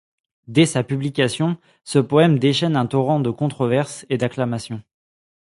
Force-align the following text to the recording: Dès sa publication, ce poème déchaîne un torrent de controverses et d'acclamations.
Dès 0.47 0.65
sa 0.65 0.83
publication, 0.83 1.57
ce 1.83 1.99
poème 1.99 2.39
déchaîne 2.39 2.75
un 2.75 2.87
torrent 2.87 3.19
de 3.19 3.29
controverses 3.29 4.07
et 4.09 4.17
d'acclamations. 4.17 4.81